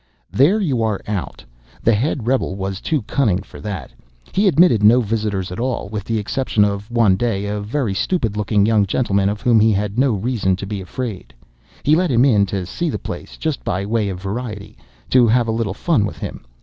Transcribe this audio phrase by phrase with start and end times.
[0.31, 1.45] "There you are out.
[1.83, 3.91] The head rebel was too cunning for that.
[4.31, 8.65] He admitted no visitors at all—with the exception, one day, of a very stupid looking
[8.65, 11.35] young gentleman of whom he had no reason to be afraid.
[11.83, 15.75] He let him in to see the place—just by way of variety,—to have a little
[15.75, 16.47] fun with him.